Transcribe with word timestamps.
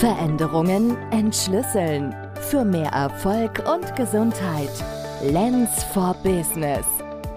Veränderungen 0.00 0.96
entschlüsseln. 1.12 2.14
Für 2.50 2.64
mehr 2.64 2.90
Erfolg 2.90 3.62
und 3.72 3.94
Gesundheit. 3.94 4.70
Lens 5.22 5.84
for 5.84 6.14
Business. 6.24 6.84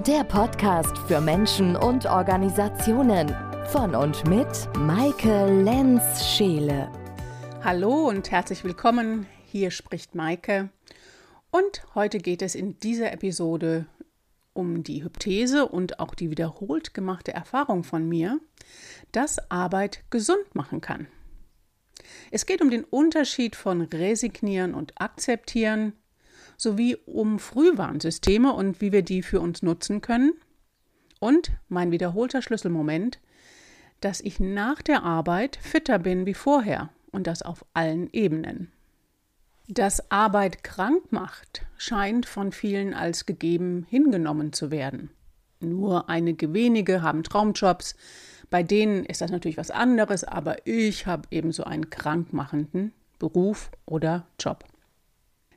Der 0.08 0.24
Podcast 0.24 0.98
für 1.08 1.22
Menschen 1.22 1.76
und 1.76 2.08
Organisationen. 2.08 3.34
Von 3.68 3.94
und 3.94 4.28
mit 4.28 4.48
Maike 4.76 5.46
Lenz-Scheele. 5.64 6.92
Hallo 7.64 8.10
und 8.10 8.32
herzlich 8.32 8.64
willkommen. 8.64 9.28
Hier 9.46 9.70
spricht 9.70 10.16
Maike. 10.16 10.70
Und 11.52 11.86
heute 11.94 12.18
geht 12.18 12.42
es 12.42 12.56
in 12.56 12.80
dieser 12.80 13.14
Episode 13.14 13.86
um 14.54 14.84
die 14.84 15.04
Hypthese 15.04 15.68
und 15.68 16.00
auch 16.00 16.16
die 16.16 16.32
wiederholt 16.32 16.96
gemachte 16.96 17.34
Erfahrung 17.34 17.84
von 17.84 18.10
mir, 18.10 18.40
dass 19.12 19.52
Arbeit 19.52 20.04
gesund 20.10 20.56
machen 20.56 20.82
kann. 20.82 21.08
Es 22.32 22.46
geht 22.46 22.62
um 22.62 22.70
den 22.70 22.84
Unterschied 22.84 23.56
von 23.56 23.82
Resignieren 23.82 24.74
und 24.74 25.00
Akzeptieren 25.00 25.94
sowie 26.58 26.96
um 27.06 27.40
Frühwarnsysteme 27.40 28.52
und 28.54 28.82
wie 28.82 28.92
wir 28.92 29.04
die 29.04 29.22
für 29.22 29.40
uns 29.40 29.62
nutzen 29.62 30.02
können. 30.02 30.34
Und 31.20 31.52
mein 31.70 31.92
wiederholter 31.92 32.42
Schlüsselmoment, 32.42 33.20
dass 34.02 34.22
ich 34.22 34.40
nach 34.40 34.82
der 34.82 35.04
Arbeit 35.04 35.58
fitter 35.62 36.00
bin 36.00 36.26
wie 36.26 36.34
vorher 36.34 36.90
und 37.12 37.28
das 37.28 37.42
auf 37.42 37.66
allen 37.74 38.10
Ebenen. 38.12 38.72
Dass 39.68 40.12
Arbeit 40.12 40.64
krank 40.64 41.12
macht, 41.12 41.66
scheint 41.78 42.26
von 42.26 42.52
vielen 42.52 42.94
als 42.94 43.26
gegeben 43.26 43.86
hingenommen 43.90 44.54
zu 44.54 44.72
werden. 44.72 45.10
Nur 45.60 46.10
einige 46.10 46.54
wenige 46.54 47.02
haben 47.02 47.24
Traumjobs, 47.24 47.96
bei 48.50 48.64
denen 48.64 49.04
ist 49.06 49.22
das 49.22 49.32
natürlich 49.32 49.58
was 49.58 49.72
anderes, 49.72 50.24
aber 50.24 50.66
ich 50.66 51.06
habe 51.06 51.28
ebenso 51.32 51.64
einen 51.64 51.90
krankmachenden 51.90 52.94
Beruf 53.20 53.72
oder 53.86 54.28
Job. 54.40 54.64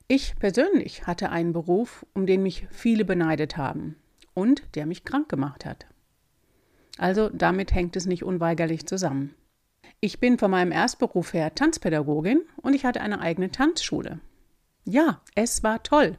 Ich 0.07 0.35
persönlich 0.37 1.07
hatte 1.07 1.29
einen 1.29 1.53
Beruf, 1.53 2.05
um 2.13 2.25
den 2.25 2.43
mich 2.43 2.67
viele 2.69 3.05
beneidet 3.05 3.55
haben 3.55 3.95
und 4.33 4.63
der 4.75 4.85
mich 4.85 5.05
krank 5.05 5.29
gemacht 5.29 5.65
hat. 5.65 5.85
Also 6.97 7.29
damit 7.29 7.73
hängt 7.73 7.95
es 7.95 8.05
nicht 8.05 8.23
unweigerlich 8.23 8.85
zusammen. 8.85 9.33
Ich 10.01 10.19
bin 10.19 10.37
von 10.37 10.51
meinem 10.51 10.71
Erstberuf 10.71 11.33
her 11.33 11.55
Tanzpädagogin 11.55 12.41
und 12.57 12.73
ich 12.73 12.83
hatte 12.83 13.01
eine 13.01 13.21
eigene 13.21 13.51
Tanzschule. 13.51 14.19
Ja, 14.83 15.21
es 15.35 15.63
war 15.63 15.81
toll. 15.83 16.17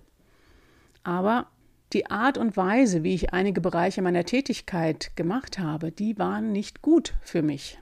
Aber 1.05 1.49
die 1.93 2.11
Art 2.11 2.39
und 2.39 2.57
Weise, 2.57 3.03
wie 3.03 3.15
ich 3.15 3.33
einige 3.33 3.61
Bereiche 3.61 4.03
meiner 4.03 4.25
Tätigkeit 4.25 5.15
gemacht 5.17 5.59
habe, 5.59 5.93
die 5.93 6.19
waren 6.19 6.53
nicht 6.53 6.83
gut 6.83 7.15
für 7.23 7.43
mich. 7.43 7.79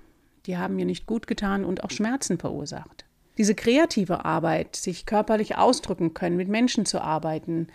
Die 0.47 0.59
haben 0.59 0.77
mir 0.77 0.85
nicht 0.85 1.07
gut 1.07 1.27
getan 1.27 1.65
und 1.65 1.85
auch 1.85 1.91
Schmerzen 1.91 2.39
verursacht. 2.39 3.05
Diese 3.39 3.55
kreative 3.55 4.25
Arbeit, 4.25 4.77
sich 4.77 5.07
körperlich 5.07 5.57
ausdrücken 5.57 6.13
können, 6.13 6.37
mit 6.37 6.49
Menschen 6.49 6.85
zu 6.85 7.01
arbeiten, 7.01 7.69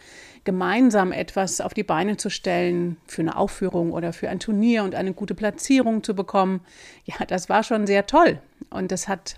gemeinsam 0.43 1.11
etwas 1.11 1.61
auf 1.61 1.73
die 1.73 1.83
Beine 1.83 2.17
zu 2.17 2.29
stellen 2.29 2.97
für 3.07 3.21
eine 3.21 3.37
Aufführung 3.37 3.91
oder 3.91 4.13
für 4.13 4.29
ein 4.29 4.39
Turnier 4.39 4.83
und 4.83 4.93
eine 4.93 5.13
gute 5.13 5.33
Platzierung 5.33 6.03
zu 6.03 6.13
bekommen, 6.13 6.61
ja, 7.05 7.25
das 7.25 7.49
war 7.49 7.63
schon 7.63 7.87
sehr 7.87 8.05
toll. 8.05 8.39
Und 8.69 8.91
das 8.91 9.07
hat, 9.07 9.37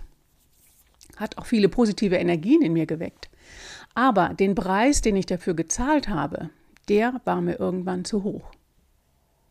hat 1.16 1.38
auch 1.38 1.46
viele 1.46 1.68
positive 1.68 2.16
Energien 2.16 2.60
in 2.60 2.72
mir 2.72 2.86
geweckt. 2.86 3.30
Aber 3.94 4.30
den 4.30 4.54
Preis, 4.54 5.00
den 5.00 5.16
ich 5.16 5.26
dafür 5.26 5.54
gezahlt 5.54 6.08
habe, 6.08 6.50
der 6.88 7.20
war 7.24 7.40
mir 7.40 7.58
irgendwann 7.58 8.04
zu 8.04 8.22
hoch. 8.22 8.50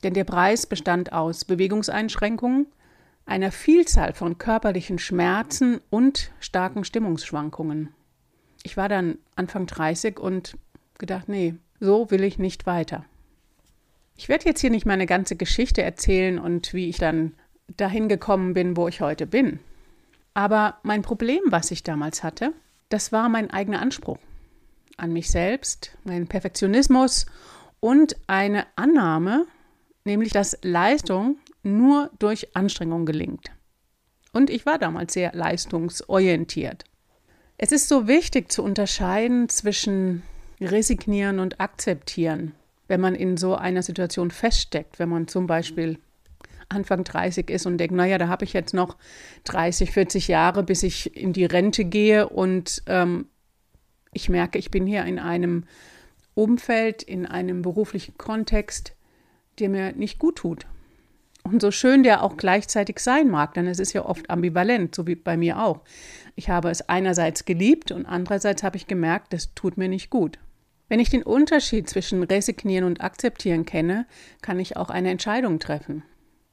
Denn 0.03 0.13
der 0.13 0.23
Preis 0.23 0.65
bestand 0.65 1.11
aus 1.11 1.45
Bewegungseinschränkungen, 1.45 2.67
einer 3.25 3.51
Vielzahl 3.51 4.13
von 4.13 4.37
körperlichen 4.37 4.99
Schmerzen 4.99 5.81
und 5.89 6.31
starken 6.39 6.83
Stimmungsschwankungen. 6.83 7.89
Ich 8.63 8.77
war 8.77 8.89
dann 8.89 9.17
Anfang 9.35 9.65
30 9.65 10.19
und 10.19 10.57
gedacht, 10.97 11.27
nee, 11.27 11.55
so 11.79 12.09
will 12.09 12.23
ich 12.23 12.39
nicht 12.39 12.65
weiter. 12.65 13.05
Ich 14.15 14.29
werde 14.29 14.45
jetzt 14.45 14.61
hier 14.61 14.71
nicht 14.71 14.85
meine 14.85 15.05
ganze 15.05 15.35
Geschichte 15.35 15.83
erzählen 15.83 16.39
und 16.39 16.73
wie 16.73 16.89
ich 16.89 16.97
dann 16.97 17.33
dahin 17.75 18.07
gekommen 18.07 18.53
bin, 18.53 18.77
wo 18.77 18.87
ich 18.87 19.01
heute 19.01 19.27
bin. 19.27 19.59
Aber 20.33 20.77
mein 20.83 21.01
Problem, 21.01 21.41
was 21.47 21.71
ich 21.71 21.83
damals 21.83 22.23
hatte, 22.23 22.53
das 22.89 23.11
war 23.11 23.29
mein 23.29 23.51
eigener 23.51 23.81
Anspruch 23.81 24.17
an 24.97 25.13
mich 25.13 25.29
selbst, 25.29 25.97
mein 26.03 26.27
Perfektionismus 26.27 27.25
und 27.79 28.17
eine 28.27 28.65
Annahme, 28.75 29.45
nämlich 30.03 30.31
dass 30.31 30.57
Leistung 30.63 31.37
nur 31.63 32.09
durch 32.19 32.55
Anstrengung 32.55 33.05
gelingt. 33.05 33.51
Und 34.33 34.49
ich 34.49 34.65
war 34.65 34.77
damals 34.77 35.13
sehr 35.13 35.33
leistungsorientiert. 35.33 36.83
Es 37.57 37.71
ist 37.71 37.87
so 37.87 38.07
wichtig 38.07 38.51
zu 38.51 38.63
unterscheiden 38.63 39.49
zwischen 39.49 40.23
resignieren 40.61 41.39
und 41.39 41.59
akzeptieren, 41.59 42.53
wenn 42.87 43.01
man 43.01 43.15
in 43.15 43.37
so 43.37 43.55
einer 43.55 43.83
Situation 43.83 44.31
feststeckt, 44.31 44.99
wenn 44.99 45.09
man 45.09 45.27
zum 45.27 45.47
Beispiel 45.47 45.99
Anfang 46.69 47.03
30 47.03 47.49
ist 47.49 47.65
und 47.65 47.77
denkt, 47.77 47.95
naja, 47.95 48.17
da 48.17 48.27
habe 48.27 48.43
ich 48.43 48.53
jetzt 48.53 48.73
noch 48.73 48.97
30, 49.45 49.91
40 49.91 50.27
Jahre, 50.27 50.63
bis 50.63 50.83
ich 50.83 51.15
in 51.15 51.33
die 51.33 51.45
Rente 51.45 51.85
gehe 51.85 52.27
und 52.27 52.83
ähm, 52.87 53.27
ich 54.17 54.29
merke, 54.29 54.57
ich 54.57 54.71
bin 54.71 54.87
hier 54.87 55.05
in 55.05 55.19
einem 55.19 55.63
Umfeld, 56.33 57.03
in 57.03 57.27
einem 57.27 57.61
beruflichen 57.61 58.17
Kontext, 58.17 58.95
der 59.59 59.69
mir 59.69 59.91
nicht 59.93 60.17
gut 60.17 60.37
tut. 60.37 60.65
Und 61.43 61.61
so 61.61 61.69
schön 61.69 62.01
der 62.03 62.23
auch 62.23 62.35
gleichzeitig 62.35 62.99
sein 62.99 63.29
mag, 63.29 63.53
denn 63.53 63.67
es 63.67 63.79
ist 63.79 63.93
ja 63.93 64.03
oft 64.03 64.29
ambivalent, 64.29 64.95
so 64.95 65.05
wie 65.05 65.15
bei 65.15 65.37
mir 65.37 65.59
auch. 65.59 65.81
Ich 66.35 66.49
habe 66.49 66.69
es 66.69 66.89
einerseits 66.89 67.45
geliebt 67.45 67.91
und 67.91 68.05
andererseits 68.07 68.63
habe 68.63 68.75
ich 68.75 68.87
gemerkt, 68.87 69.33
das 69.33 69.53
tut 69.53 69.77
mir 69.77 69.87
nicht 69.87 70.09
gut. 70.09 70.39
Wenn 70.89 70.99
ich 70.99 71.09
den 71.09 71.23
Unterschied 71.23 71.87
zwischen 71.87 72.23
resignieren 72.23 72.85
und 72.85 73.01
akzeptieren 73.01 73.65
kenne, 73.65 74.07
kann 74.41 74.59
ich 74.59 74.77
auch 74.77 74.89
eine 74.89 75.11
Entscheidung 75.11 75.59
treffen. 75.59 76.03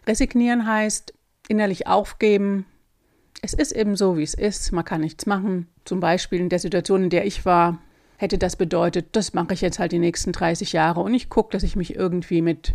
Resignieren 0.06 0.66
heißt 0.66 1.14
innerlich 1.48 1.86
aufgeben, 1.86 2.66
es 3.44 3.52
ist 3.52 3.72
eben 3.72 3.94
so, 3.94 4.16
wie 4.16 4.22
es 4.22 4.32
ist, 4.32 4.72
man 4.72 4.86
kann 4.86 5.02
nichts 5.02 5.26
machen. 5.26 5.68
Zum 5.84 6.00
Beispiel 6.00 6.40
in 6.40 6.48
der 6.48 6.58
Situation, 6.58 7.04
in 7.04 7.10
der 7.10 7.26
ich 7.26 7.44
war, 7.44 7.78
hätte 8.16 8.38
das 8.38 8.56
bedeutet, 8.56 9.08
das 9.12 9.34
mache 9.34 9.52
ich 9.52 9.60
jetzt 9.60 9.78
halt 9.78 9.92
die 9.92 9.98
nächsten 9.98 10.32
30 10.32 10.72
Jahre 10.72 11.00
und 11.02 11.12
ich 11.12 11.28
gucke, 11.28 11.52
dass 11.52 11.62
ich 11.62 11.76
mich 11.76 11.94
irgendwie 11.94 12.40
mit 12.40 12.74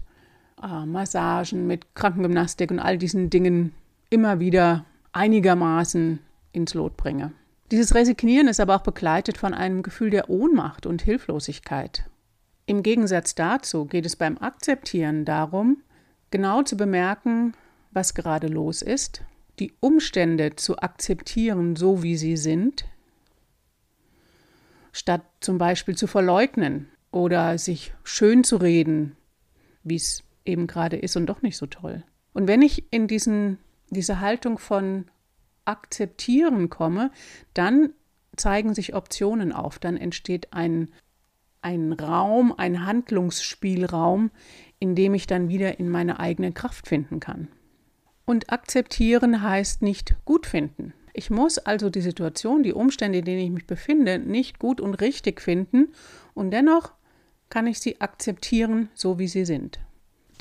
äh, 0.61 0.85
Massagen, 0.85 1.65
mit 1.65 1.95
Krankengymnastik 1.95 2.69
und 2.69 2.77
all 2.77 2.99
diesen 2.99 3.31
Dingen 3.31 3.73
immer 4.11 4.39
wieder 4.39 4.85
einigermaßen 5.11 6.19
ins 6.51 6.75
Lot 6.75 6.97
bringe. 6.97 7.31
Dieses 7.71 7.95
Resignieren 7.95 8.47
ist 8.47 8.59
aber 8.59 8.75
auch 8.75 8.83
begleitet 8.83 9.39
von 9.39 9.55
einem 9.55 9.81
Gefühl 9.81 10.11
der 10.11 10.29
Ohnmacht 10.29 10.85
und 10.85 11.01
Hilflosigkeit. 11.01 12.03
Im 12.67 12.83
Gegensatz 12.83 13.33
dazu 13.33 13.85
geht 13.85 14.05
es 14.05 14.15
beim 14.15 14.37
Akzeptieren 14.37 15.25
darum, 15.25 15.81
genau 16.29 16.61
zu 16.61 16.77
bemerken, 16.77 17.53
was 17.91 18.13
gerade 18.13 18.45
los 18.45 18.83
ist 18.83 19.23
die 19.59 19.73
Umstände 19.79 20.55
zu 20.55 20.79
akzeptieren, 20.79 21.75
so 21.75 22.03
wie 22.03 22.17
sie 22.17 22.37
sind, 22.37 22.85
statt 24.91 25.21
zum 25.39 25.57
Beispiel 25.57 25.95
zu 25.95 26.07
verleugnen 26.07 26.89
oder 27.11 27.57
sich 27.57 27.93
schön 28.03 28.43
zu 28.43 28.57
reden, 28.57 29.15
wie 29.83 29.95
es 29.95 30.23
eben 30.45 30.67
gerade 30.67 30.97
ist 30.97 31.15
und 31.15 31.27
doch 31.27 31.41
nicht 31.41 31.57
so 31.57 31.65
toll. 31.65 32.03
Und 32.33 32.47
wenn 32.47 32.61
ich 32.61 32.91
in 32.91 33.07
diesen, 33.07 33.57
diese 33.89 34.19
Haltung 34.19 34.57
von 34.57 35.05
akzeptieren 35.65 36.69
komme, 36.69 37.11
dann 37.53 37.93
zeigen 38.35 38.73
sich 38.73 38.95
Optionen 38.95 39.51
auf, 39.51 39.79
dann 39.79 39.97
entsteht 39.97 40.53
ein, 40.53 40.89
ein 41.61 41.93
Raum, 41.93 42.53
ein 42.57 42.85
Handlungsspielraum, 42.85 44.31
in 44.79 44.95
dem 44.95 45.13
ich 45.13 45.27
dann 45.27 45.49
wieder 45.49 45.79
in 45.79 45.89
meine 45.89 46.19
eigene 46.19 46.51
Kraft 46.53 46.87
finden 46.87 47.19
kann. 47.19 47.49
Und 48.29 48.53
akzeptieren 48.53 49.41
heißt 49.41 49.81
nicht 49.81 50.15
gut 50.23 50.45
finden. 50.45 50.93
Ich 51.13 51.31
muss 51.31 51.57
also 51.57 51.89
die 51.89 52.01
Situation, 52.01 52.61
die 52.61 52.73
Umstände, 52.73 53.17
in 53.17 53.25
denen 53.25 53.41
ich 53.41 53.49
mich 53.49 53.65
befinde, 53.65 54.19
nicht 54.19 54.59
gut 54.59 54.79
und 54.79 54.93
richtig 54.93 55.41
finden 55.41 55.87
und 56.35 56.51
dennoch 56.51 56.91
kann 57.49 57.65
ich 57.65 57.79
sie 57.79 58.01
akzeptieren, 58.01 58.89
so 58.93 59.17
wie 59.17 59.27
sie 59.27 59.45
sind. 59.45 59.79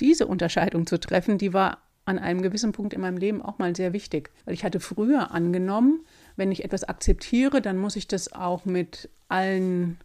Diese 0.01 0.27
Unterscheidung 0.27 0.87
zu 0.87 1.01
treffen, 1.01 1.39
die 1.39 1.55
war 1.55 1.79
an 2.05 2.19
einem 2.19 2.43
gewissen 2.43 2.73
Punkt 2.73 2.93
in 2.93 3.01
meinem 3.01 3.17
Leben 3.17 3.41
auch 3.41 3.57
mal 3.57 3.75
sehr 3.75 3.95
wichtig, 3.95 4.33
weil 4.45 4.53
ich 4.53 4.65
hatte 4.65 4.81
früher 4.81 5.31
angenommen, 5.31 6.05
wenn 6.37 6.53
ich 6.53 6.65
etwas 6.65 6.85
akzeptiere, 6.85 7.63
dann 7.63 7.79
muss 7.79 7.97
ich 7.97 8.07
das 8.07 8.35
auch 8.35 8.67
mit 8.67 9.09
allen 9.29 9.97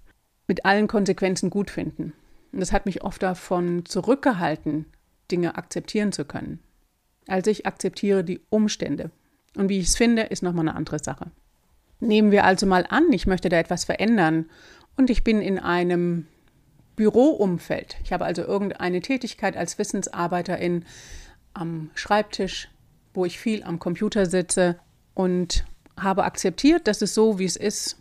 mit 0.48 0.64
allen 0.64 0.88
Konsequenzen 0.88 1.50
gut 1.50 1.70
finden. 1.70 2.14
Und 2.54 2.62
das 2.62 2.72
hat 2.72 2.86
mich 2.86 3.04
oft 3.04 3.22
davon 3.22 3.84
zurückgehalten, 3.84 4.86
Dinge 5.30 5.58
akzeptieren 5.58 6.14
zu 6.14 6.24
können. 6.24 6.62
Also 7.28 7.52
ich 7.52 7.66
akzeptiere 7.66 8.24
die 8.24 8.42
Umstände. 8.50 9.12
Und 9.56 9.70
wie 9.70 9.80
ich 9.80 9.88
es 9.88 9.96
finde, 9.96 10.24
ist 10.24 10.44
nochmal 10.44 10.68
eine 10.68 10.76
andere 10.76 11.00
Sache. 11.00 11.32
Nehmen 12.00 12.32
wir 12.32 12.44
also 12.44 12.66
mal 12.66 12.86
an, 12.90 13.12
ich 13.12 13.28
möchte 13.28 13.50
da 13.50 13.58
etwas 13.58 13.86
verändern 13.86 14.50
und 14.98 15.10
ich 15.10 15.24
bin 15.24 15.42
in 15.42 15.60
einem 15.60 16.28
Büroumfeld. 16.96 17.98
Ich 18.04 18.14
habe 18.14 18.26
also 18.26 18.44
irgendeine 18.44 19.02
Tätigkeit 19.02 19.56
als 19.56 19.80
Wissensarbeiterin 19.80 20.86
am 21.54 21.92
Schreibtisch, 21.96 22.70
wo 23.14 23.26
ich 23.26 23.40
viel 23.40 23.64
am 23.64 23.80
Computer 23.80 24.26
sitze 24.26 24.80
und 25.14 25.66
habe 25.98 26.24
akzeptiert, 26.24 26.88
dass 26.88 27.02
es 27.02 27.14
so, 27.14 27.40
wie 27.40 27.46
es 27.46 27.56
ist, 27.56 27.98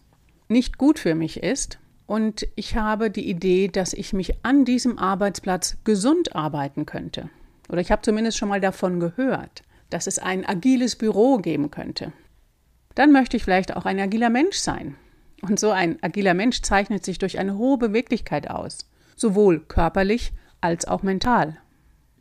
nicht 0.48 0.78
gut 0.78 0.98
für 0.98 1.14
mich 1.14 1.42
ist. 1.42 1.78
Und 2.06 2.46
ich 2.56 2.76
habe 2.76 3.10
die 3.10 3.28
Idee, 3.28 3.68
dass 3.68 3.92
ich 3.92 4.12
mich 4.12 4.44
an 4.44 4.64
diesem 4.64 4.98
Arbeitsplatz 4.98 5.76
gesund 5.84 6.34
arbeiten 6.34 6.84
könnte. 6.84 7.30
Oder 7.72 7.80
ich 7.80 7.90
habe 7.90 8.02
zumindest 8.02 8.36
schon 8.36 8.50
mal 8.50 8.60
davon 8.60 9.00
gehört, 9.00 9.62
dass 9.88 10.06
es 10.06 10.18
ein 10.18 10.46
agiles 10.46 10.94
Büro 10.94 11.38
geben 11.38 11.70
könnte. 11.70 12.12
Dann 12.94 13.12
möchte 13.12 13.36
ich 13.38 13.44
vielleicht 13.44 13.74
auch 13.74 13.86
ein 13.86 13.98
agiler 13.98 14.28
Mensch 14.28 14.58
sein. 14.58 14.96
Und 15.40 15.58
so 15.58 15.70
ein 15.70 16.00
agiler 16.02 16.34
Mensch 16.34 16.60
zeichnet 16.60 17.04
sich 17.04 17.18
durch 17.18 17.38
eine 17.38 17.56
hohe 17.56 17.78
Beweglichkeit 17.78 18.48
aus, 18.48 18.90
sowohl 19.16 19.60
körperlich 19.60 20.32
als 20.60 20.86
auch 20.86 21.02
mental. 21.02 21.56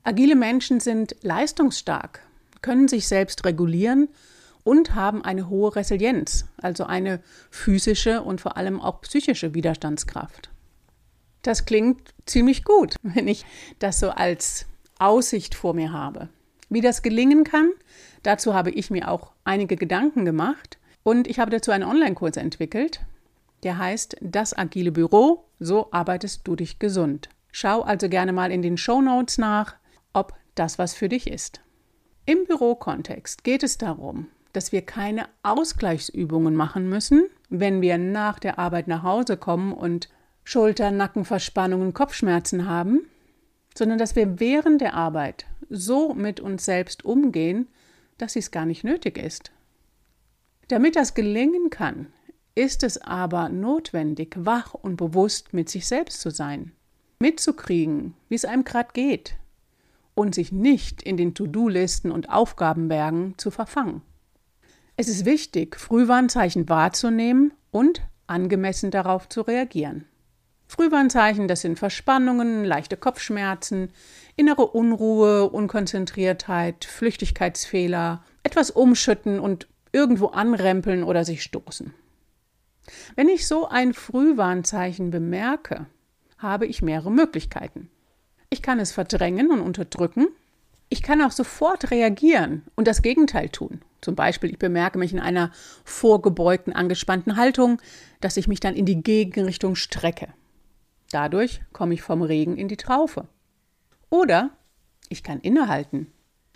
Agile 0.03 0.35
Menschen 0.35 0.79
sind 0.79 1.15
leistungsstark, 1.21 2.21
können 2.61 2.87
sich 2.87 3.07
selbst 3.07 3.45
regulieren 3.45 4.07
und 4.63 4.95
haben 4.95 5.23
eine 5.23 5.49
hohe 5.49 5.75
Resilienz, 5.75 6.45
also 6.57 6.85
eine 6.85 7.19
physische 7.51 8.21
und 8.23 8.41
vor 8.41 8.57
allem 8.57 8.79
auch 8.79 9.01
psychische 9.01 9.53
Widerstandskraft. 9.53 10.49
Das 11.41 11.65
klingt 11.65 12.13
ziemlich 12.25 12.63
gut, 12.63 12.95
wenn 13.03 13.27
ich 13.27 13.45
das 13.79 13.99
so 13.99 14.09
als 14.11 14.65
Aussicht 15.01 15.55
vor 15.55 15.73
mir 15.73 15.91
habe. 15.91 16.29
Wie 16.69 16.81
das 16.81 17.01
gelingen 17.01 17.43
kann, 17.43 17.71
dazu 18.23 18.53
habe 18.53 18.71
ich 18.71 18.91
mir 18.91 19.09
auch 19.09 19.31
einige 19.43 19.75
Gedanken 19.75 20.23
gemacht 20.25 20.77
und 21.03 21.27
ich 21.27 21.39
habe 21.39 21.51
dazu 21.51 21.71
einen 21.71 21.83
Online-Kurs 21.83 22.37
entwickelt, 22.37 23.01
der 23.63 23.77
heißt 23.77 24.17
Das 24.21 24.57
agile 24.57 24.91
Büro, 24.91 25.45
so 25.59 25.91
arbeitest 25.91 26.47
du 26.47 26.55
dich 26.55 26.79
gesund. 26.79 27.29
Schau 27.51 27.81
also 27.81 28.07
gerne 28.09 28.31
mal 28.31 28.51
in 28.51 28.61
den 28.61 28.77
Show 28.77 29.01
Notes 29.01 29.37
nach, 29.37 29.75
ob 30.13 30.33
das 30.55 30.79
was 30.79 30.93
für 30.93 31.09
dich 31.09 31.29
ist. 31.29 31.61
Im 32.25 32.45
Bürokontext 32.45 33.43
geht 33.43 33.63
es 33.63 33.77
darum, 33.77 34.27
dass 34.53 34.71
wir 34.71 34.83
keine 34.83 35.25
Ausgleichsübungen 35.43 36.55
machen 36.55 36.87
müssen, 36.87 37.25
wenn 37.49 37.81
wir 37.81 37.97
nach 37.97 38.39
der 38.39 38.59
Arbeit 38.59 38.87
nach 38.87 39.03
Hause 39.03 39.37
kommen 39.37 39.73
und 39.73 40.09
Schulter, 40.43 40.91
Nackenverspannungen, 40.91 41.93
Kopfschmerzen 41.93 42.67
haben, 42.67 43.01
sondern 43.77 43.97
dass 43.97 44.15
wir 44.15 44.39
während 44.39 44.81
der 44.81 44.93
Arbeit 44.93 45.45
so 45.69 46.13
mit 46.13 46.39
uns 46.39 46.65
selbst 46.65 47.05
umgehen, 47.05 47.67
dass 48.17 48.35
es 48.35 48.51
gar 48.51 48.65
nicht 48.65 48.83
nötig 48.83 49.17
ist. 49.17 49.51
Damit 50.67 50.95
das 50.95 51.13
gelingen 51.13 51.69
kann, 51.69 52.07
ist 52.55 52.83
es 52.83 52.97
aber 52.99 53.49
notwendig, 53.49 54.35
wach 54.37 54.73
und 54.73 54.97
bewusst 54.97 55.53
mit 55.53 55.69
sich 55.69 55.87
selbst 55.87 56.21
zu 56.21 56.29
sein, 56.29 56.73
mitzukriegen, 57.19 58.13
wie 58.29 58.35
es 58.35 58.45
einem 58.45 58.63
gerade 58.63 58.89
geht 58.93 59.35
und 60.13 60.35
sich 60.35 60.51
nicht 60.51 61.01
in 61.01 61.17
den 61.17 61.33
To-Do-Listen 61.33 62.11
und 62.11 62.29
Aufgabenbergen 62.29 63.35
zu 63.37 63.51
verfangen. 63.51 64.01
Es 64.97 65.07
ist 65.07 65.25
wichtig, 65.25 65.77
Frühwarnzeichen 65.77 66.67
wahrzunehmen 66.69 67.53
und 67.71 68.01
angemessen 68.27 68.91
darauf 68.91 69.29
zu 69.29 69.41
reagieren. 69.41 70.05
Frühwarnzeichen, 70.71 71.49
das 71.49 71.59
sind 71.59 71.77
Verspannungen, 71.77 72.63
leichte 72.63 72.95
Kopfschmerzen, 72.95 73.91
innere 74.37 74.67
Unruhe, 74.67 75.49
Unkonzentriertheit, 75.49 76.85
Flüchtigkeitsfehler, 76.85 78.23
etwas 78.43 78.71
umschütten 78.71 79.41
und 79.41 79.67
irgendwo 79.91 80.27
anrempeln 80.27 81.03
oder 81.03 81.25
sich 81.25 81.43
stoßen. 81.43 81.93
Wenn 83.17 83.27
ich 83.27 83.49
so 83.49 83.67
ein 83.67 83.93
Frühwarnzeichen 83.93 85.11
bemerke, 85.11 85.87
habe 86.37 86.67
ich 86.67 86.81
mehrere 86.81 87.11
Möglichkeiten. 87.11 87.89
Ich 88.49 88.61
kann 88.61 88.79
es 88.79 88.93
verdrängen 88.93 89.51
und 89.51 89.59
unterdrücken. 89.59 90.29
Ich 90.87 91.03
kann 91.03 91.21
auch 91.21 91.31
sofort 91.31 91.91
reagieren 91.91 92.63
und 92.75 92.87
das 92.87 93.01
Gegenteil 93.01 93.49
tun. 93.49 93.81
Zum 93.99 94.15
Beispiel, 94.15 94.51
ich 94.51 94.57
bemerke 94.57 94.97
mich 94.97 95.11
in 95.11 95.19
einer 95.19 95.51
vorgebeugten, 95.83 96.71
angespannten 96.71 97.35
Haltung, 97.35 97.81
dass 98.21 98.37
ich 98.37 98.47
mich 98.47 98.61
dann 98.61 98.73
in 98.73 98.85
die 98.85 99.03
Gegenrichtung 99.03 99.75
strecke. 99.75 100.29
Dadurch 101.11 101.61
komme 101.73 101.93
ich 101.93 102.01
vom 102.01 102.21
Regen 102.21 102.57
in 102.57 102.67
die 102.67 102.77
Traufe. 102.77 103.27
Oder 104.09 104.51
ich 105.09 105.23
kann 105.23 105.39
innehalten, 105.39 106.11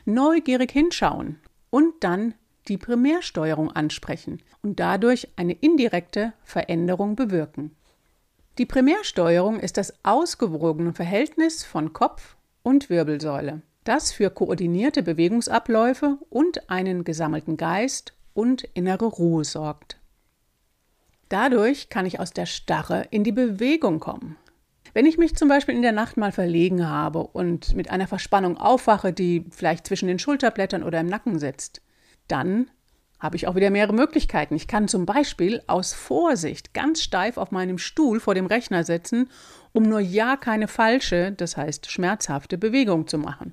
neugierig 0.05 0.71
hinschauen 0.71 1.39
und 1.69 1.93
dann 2.01 2.33
die 2.67 2.77
Primärsteuerung 2.77 3.71
ansprechen 3.71 4.41
und 4.61 4.79
dadurch 4.79 5.29
eine 5.35 5.53
indirekte 5.53 6.33
Veränderung 6.43 7.15
bewirken. 7.15 7.75
Die 8.57 8.65
Primärsteuerung 8.65 9.59
ist 9.59 9.77
das 9.77 9.93
ausgewogene 10.03 10.93
Verhältnis 10.93 11.63
von 11.63 11.93
Kopf 11.93 12.35
und 12.63 12.89
Wirbelsäule 12.89 13.61
das 13.85 14.11
für 14.11 14.31
koordinierte 14.31 15.03
Bewegungsabläufe 15.03 16.17
und 16.29 16.69
einen 16.69 17.05
gesammelten 17.05 17.55
Geist 17.55 18.13
und 18.33 18.63
innere 18.73 19.05
Ruhe 19.05 19.45
sorgt. 19.45 19.97
Dadurch 21.29 21.89
kann 21.89 22.05
ich 22.05 22.19
aus 22.19 22.31
der 22.31 22.47
Starre 22.47 23.07
in 23.11 23.23
die 23.23 23.31
Bewegung 23.31 23.99
kommen. 23.99 24.35
Wenn 24.95 25.05
ich 25.05 25.17
mich 25.17 25.35
zum 25.35 25.49
Beispiel 25.49 25.75
in 25.75 25.81
der 25.81 25.91
Nacht 25.91 26.15
mal 26.15 26.31
verlegen 26.31 26.87
habe 26.87 27.19
und 27.19 27.75
mit 27.75 27.91
einer 27.91 28.07
Verspannung 28.07 28.55
aufwache, 28.55 29.11
die 29.11 29.43
vielleicht 29.51 29.85
zwischen 29.85 30.07
den 30.07 30.19
Schulterblättern 30.19 30.83
oder 30.83 31.01
im 31.01 31.07
Nacken 31.07 31.37
sitzt, 31.37 31.81
dann 32.29 32.71
habe 33.19 33.35
ich 33.35 33.45
auch 33.45 33.55
wieder 33.55 33.71
mehrere 33.71 33.93
Möglichkeiten. 33.93 34.55
Ich 34.55 34.69
kann 34.69 34.87
zum 34.87 35.05
Beispiel 35.05 35.61
aus 35.67 35.91
Vorsicht 35.91 36.73
ganz 36.73 37.01
steif 37.01 37.35
auf 37.35 37.51
meinem 37.51 37.77
Stuhl 37.77 38.21
vor 38.21 38.35
dem 38.35 38.45
Rechner 38.45 38.85
sitzen, 38.85 39.29
um 39.73 39.83
nur 39.83 39.99
ja 39.99 40.37
keine 40.37 40.69
falsche, 40.69 41.33
das 41.33 41.57
heißt 41.57 41.91
schmerzhafte 41.91 42.57
Bewegung 42.57 43.05
zu 43.05 43.17
machen. 43.17 43.51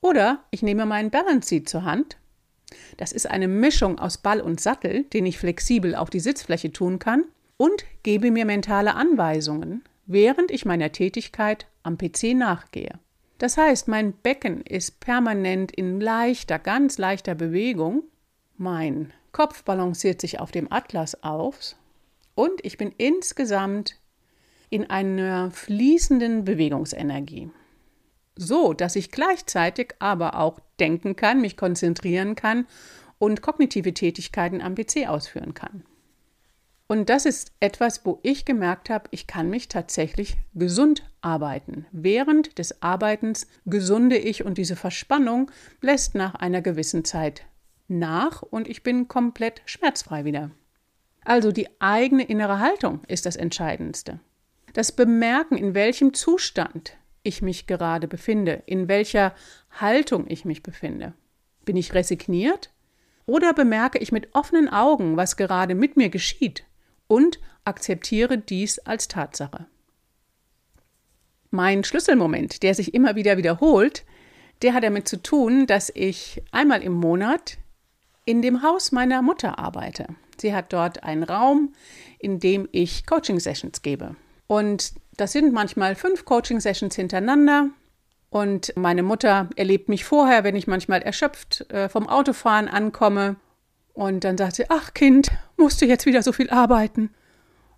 Oder 0.00 0.42
ich 0.50 0.62
nehme 0.64 0.84
meinen 0.84 1.10
Balance 1.10 1.48
Seat 1.48 1.68
zur 1.68 1.84
Hand. 1.84 2.16
Das 2.96 3.12
ist 3.12 3.30
eine 3.30 3.46
Mischung 3.46 4.00
aus 4.00 4.18
Ball 4.18 4.40
und 4.40 4.60
Sattel, 4.60 5.04
den 5.04 5.26
ich 5.26 5.38
flexibel 5.38 5.94
auf 5.94 6.10
die 6.10 6.18
Sitzfläche 6.18 6.72
tun 6.72 6.98
kann 6.98 7.26
und 7.56 7.84
gebe 8.02 8.32
mir 8.32 8.46
mentale 8.46 8.96
Anweisungen, 8.96 9.84
während 10.12 10.50
ich 10.50 10.64
meiner 10.64 10.92
Tätigkeit 10.92 11.66
am 11.82 11.98
PC 11.98 12.34
nachgehe. 12.34 12.98
Das 13.38 13.56
heißt, 13.56 13.88
mein 13.88 14.12
Becken 14.12 14.60
ist 14.62 15.00
permanent 15.00 15.72
in 15.72 16.00
leichter, 16.00 16.58
ganz 16.58 16.98
leichter 16.98 17.34
Bewegung. 17.34 18.04
Mein 18.56 19.12
Kopf 19.32 19.64
balanciert 19.64 20.20
sich 20.20 20.38
auf 20.38 20.52
dem 20.52 20.70
Atlas 20.72 21.22
auf 21.22 21.74
und 22.34 22.64
ich 22.64 22.78
bin 22.78 22.92
insgesamt 22.98 23.98
in 24.70 24.88
einer 24.88 25.50
fließenden 25.50 26.44
Bewegungsenergie 26.44 27.50
so, 28.36 28.72
dass 28.72 28.96
ich 28.96 29.10
gleichzeitig 29.10 29.94
aber 29.98 30.38
auch 30.38 30.58
denken 30.80 31.16
kann, 31.16 31.40
mich 31.40 31.56
konzentrieren 31.56 32.34
kann 32.34 32.66
und 33.18 33.42
kognitive 33.42 33.94
Tätigkeiten 33.94 34.60
am 34.60 34.74
PC 34.74 35.08
ausführen 35.08 35.54
kann. 35.54 35.84
Und 36.92 37.08
das 37.08 37.24
ist 37.24 37.52
etwas, 37.58 38.04
wo 38.04 38.20
ich 38.22 38.44
gemerkt 38.44 38.90
habe, 38.90 39.08
ich 39.12 39.26
kann 39.26 39.48
mich 39.48 39.68
tatsächlich 39.68 40.36
gesund 40.52 41.02
arbeiten. 41.22 41.86
Während 41.90 42.58
des 42.58 42.82
Arbeitens 42.82 43.46
gesunde 43.64 44.18
ich 44.18 44.44
und 44.44 44.58
diese 44.58 44.76
Verspannung 44.76 45.50
lässt 45.80 46.14
nach 46.14 46.34
einer 46.34 46.60
gewissen 46.60 47.02
Zeit 47.06 47.46
nach 47.88 48.42
und 48.42 48.68
ich 48.68 48.82
bin 48.82 49.08
komplett 49.08 49.62
schmerzfrei 49.64 50.26
wieder. 50.26 50.50
Also 51.24 51.50
die 51.50 51.66
eigene 51.80 52.24
innere 52.24 52.58
Haltung 52.58 53.00
ist 53.08 53.24
das 53.24 53.36
Entscheidendste. 53.36 54.20
Das 54.74 54.92
Bemerken, 54.92 55.56
in 55.56 55.74
welchem 55.74 56.12
Zustand 56.12 56.98
ich 57.22 57.40
mich 57.40 57.66
gerade 57.66 58.06
befinde, 58.06 58.64
in 58.66 58.86
welcher 58.86 59.34
Haltung 59.80 60.26
ich 60.28 60.44
mich 60.44 60.62
befinde. 60.62 61.14
Bin 61.64 61.78
ich 61.78 61.94
resigniert 61.94 62.70
oder 63.24 63.54
bemerke 63.54 63.96
ich 63.96 64.12
mit 64.12 64.34
offenen 64.34 64.68
Augen, 64.68 65.16
was 65.16 65.38
gerade 65.38 65.74
mit 65.74 65.96
mir 65.96 66.10
geschieht 66.10 66.64
und 67.08 67.40
akzeptiere 67.64 68.38
dies 68.38 68.78
als 68.80 69.08
Tatsache? 69.08 69.66
Mein 71.50 71.84
Schlüsselmoment, 71.84 72.62
der 72.62 72.74
sich 72.74 72.94
immer 72.94 73.14
wieder 73.14 73.36
wiederholt, 73.36 74.04
der 74.62 74.74
hat 74.74 74.84
damit 74.84 75.08
zu 75.08 75.20
tun, 75.20 75.66
dass 75.66 75.90
ich 75.94 76.42
einmal 76.50 76.82
im 76.82 76.92
Monat 76.92 77.58
in 78.24 78.42
dem 78.42 78.62
Haus 78.62 78.92
meiner 78.92 79.20
Mutter 79.22 79.58
arbeite. 79.58 80.06
Sie 80.40 80.54
hat 80.54 80.72
dort 80.72 81.02
einen 81.04 81.24
Raum, 81.24 81.74
in 82.18 82.40
dem 82.40 82.68
ich 82.72 83.06
Coaching-Sessions 83.06 83.82
gebe. 83.82 84.16
Und 84.46 84.94
das 85.16 85.32
sind 85.32 85.52
manchmal 85.52 85.94
fünf 85.94 86.24
Coaching-Sessions 86.24 86.94
hintereinander. 86.94 87.68
Und 88.30 88.72
meine 88.76 89.02
Mutter 89.02 89.50
erlebt 89.56 89.88
mich 89.88 90.04
vorher, 90.04 90.42
wenn 90.44 90.56
ich 90.56 90.66
manchmal 90.66 91.02
erschöpft 91.02 91.70
äh, 91.70 91.88
vom 91.88 92.08
Autofahren 92.08 92.68
ankomme. 92.68 93.36
Und 93.92 94.24
dann 94.24 94.38
sagt 94.38 94.56
sie, 94.56 94.70
ach 94.70 94.94
Kind, 94.94 95.30
musst 95.62 95.80
du 95.80 95.86
jetzt 95.86 96.06
wieder 96.06 96.22
so 96.22 96.32
viel 96.32 96.50
arbeiten? 96.50 97.10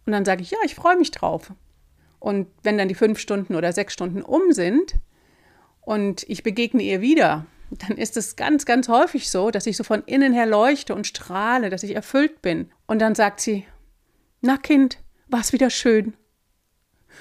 Und 0.07 0.13
dann 0.13 0.25
sage 0.25 0.43
ich, 0.43 0.51
ja, 0.51 0.59
ich 0.65 0.75
freue 0.75 0.97
mich 0.97 1.11
drauf. 1.11 1.53
Und 2.19 2.47
wenn 2.63 2.79
dann 2.79 2.89
die 2.89 2.95
fünf 2.95 3.19
Stunden 3.19 3.55
oder 3.55 3.73
sechs 3.73 3.93
Stunden 3.93 4.23
um 4.23 4.53
sind 4.53 4.97
und 5.83 6.25
ich 6.29 6.43
begegne 6.43 6.83
ihr 6.83 7.01
wieder, 7.01 7.47
dann 7.71 7.97
ist 7.97 8.17
es 8.17 8.37
ganz, 8.37 8.65
ganz 8.65 8.89
häufig 8.89 9.31
so, 9.31 9.51
dass 9.51 9.67
ich 9.67 9.77
so 9.77 9.85
von 9.85 10.03
innen 10.07 10.33
her 10.33 10.47
leuchte 10.47 10.95
und 10.95 11.07
strahle, 11.07 11.71
dass 11.71 11.83
ich 11.83 11.95
erfüllt 11.95 12.41
bin. 12.41 12.71
Und 12.87 13.01
dann 13.01 13.15
sagt 13.15 13.41
sie, 13.41 13.67
na 14.41 14.57
Kind, 14.57 14.99
war 15.29 15.41
es 15.41 15.53
wieder 15.53 15.71
schön. 15.71 16.15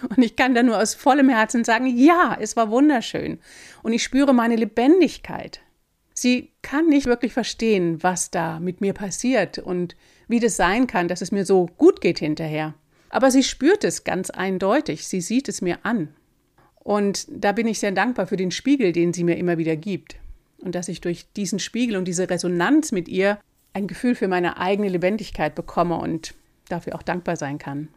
Und 0.09 0.23
ich 0.23 0.35
kann 0.35 0.55
da 0.55 0.63
nur 0.63 0.79
aus 0.79 0.95
vollem 0.95 1.29
Herzen 1.29 1.63
sagen, 1.63 1.85
ja, 1.87 2.37
es 2.39 2.55
war 2.55 2.69
wunderschön. 2.69 3.39
Und 3.83 3.93
ich 3.93 4.03
spüre 4.03 4.33
meine 4.33 4.55
Lebendigkeit. 4.55 5.61
Sie 6.23 6.53
kann 6.61 6.87
nicht 6.87 7.05
wirklich 7.05 7.33
verstehen, 7.33 8.01
was 8.01 8.31
da 8.31 8.61
mit 8.61 8.79
mir 8.79 8.93
passiert 8.93 9.57
und 9.57 9.97
wie 10.29 10.39
das 10.39 10.55
sein 10.55 10.87
kann, 10.87 11.09
dass 11.09 11.19
es 11.19 11.33
mir 11.33 11.43
so 11.43 11.65
gut 11.77 11.99
geht 11.99 12.19
hinterher. 12.19 12.75
Aber 13.09 13.29
sie 13.29 13.43
spürt 13.43 13.83
es 13.83 14.05
ganz 14.05 14.29
eindeutig, 14.29 15.05
sie 15.05 15.19
sieht 15.19 15.49
es 15.49 15.61
mir 15.61 15.79
an. 15.83 16.15
Und 16.75 17.27
da 17.29 17.51
bin 17.51 17.67
ich 17.67 17.79
sehr 17.79 17.91
dankbar 17.91 18.25
für 18.25 18.37
den 18.37 18.51
Spiegel, 18.51 18.93
den 18.93 19.11
sie 19.11 19.25
mir 19.25 19.35
immer 19.35 19.57
wieder 19.57 19.75
gibt. 19.75 20.15
Und 20.59 20.75
dass 20.75 20.87
ich 20.87 21.01
durch 21.01 21.25
diesen 21.33 21.59
Spiegel 21.59 21.97
und 21.97 22.05
diese 22.05 22.29
Resonanz 22.29 22.93
mit 22.93 23.09
ihr 23.09 23.37
ein 23.73 23.87
Gefühl 23.87 24.15
für 24.15 24.29
meine 24.29 24.55
eigene 24.55 24.87
Lebendigkeit 24.87 25.55
bekomme 25.55 25.97
und 25.97 26.35
dafür 26.69 26.95
auch 26.95 27.03
dankbar 27.03 27.35
sein 27.35 27.57
kann. 27.57 27.89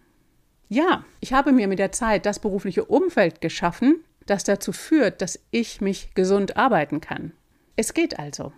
Ja, 0.69 1.05
ich 1.21 1.33
habe 1.33 1.53
mir 1.53 1.69
mit 1.69 1.79
der 1.79 1.93
Zeit 1.93 2.27
das 2.27 2.41
berufliche 2.41 2.87
Umfeld 2.87 3.41
geschaffen, 3.41 4.01
das 4.27 4.43
dazu 4.43 4.73
führt, 4.73 5.23
dass 5.23 5.39
ich 5.53 5.81
mich 5.81 6.13
gesund 6.17 6.57
arbeiten 6.57 7.01
kann. 7.01 7.31
Es 7.77 7.93
geht 7.93 8.19
also. 8.19 8.53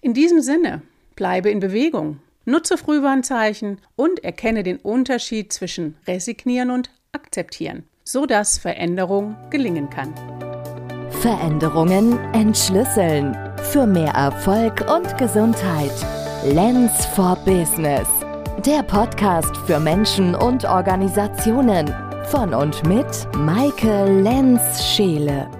In 0.00 0.14
diesem 0.14 0.40
Sinne, 0.40 0.80
bleibe 1.14 1.50
in 1.50 1.60
Bewegung, 1.60 2.20
nutze 2.46 2.78
Frühwarnzeichen 2.78 3.80
und 3.96 4.24
erkenne 4.24 4.62
den 4.62 4.78
Unterschied 4.78 5.52
zwischen 5.52 5.96
resignieren 6.06 6.70
und 6.70 6.90
akzeptieren, 7.12 7.84
sodass 8.02 8.56
Veränderung 8.56 9.36
gelingen 9.50 9.90
kann. 9.90 10.14
Veränderungen 11.20 12.18
entschlüsseln. 12.32 13.36
Für 13.72 13.86
mehr 13.86 14.12
Erfolg 14.12 14.84
und 14.90 15.18
Gesundheit. 15.18 15.92
Lens 16.44 17.04
for 17.06 17.36
Business. 17.44 18.08
Der 18.64 18.82
Podcast 18.82 19.54
für 19.66 19.80
Menschen 19.80 20.34
und 20.34 20.64
Organisationen. 20.64 21.92
Von 22.26 22.54
und 22.54 22.86
mit 22.86 23.06
Maike 23.36 24.04
Lenz-Scheele. 24.22 25.50